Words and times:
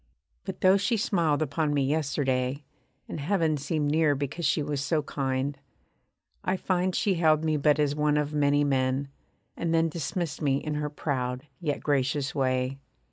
But 0.45 0.61
though 0.61 0.77
she 0.77 0.97
smiled 0.97 1.43
upon 1.43 1.75
me 1.75 1.83
yesterday, 1.85 2.63
And 3.07 3.19
heaven 3.19 3.55
seemed 3.55 3.91
near 3.91 4.15
because 4.15 4.47
she 4.47 4.63
was 4.63 4.81
so 4.81 5.03
kind, 5.03 5.59
I 6.43 6.57
find 6.57 6.95
She 6.95 7.13
held 7.13 7.45
me 7.45 7.55
but 7.55 7.77
as 7.77 7.95
one 7.95 8.17
of 8.17 8.33
many 8.33 8.63
men; 8.63 9.09
and 9.55 9.75
then 9.75 9.89
Dismissed 9.89 10.41
me 10.41 10.57
in 10.57 10.73
her 10.73 10.89
proud, 10.89 11.45
yet 11.59 11.81
gracious 11.83 12.33
way. 12.33 12.79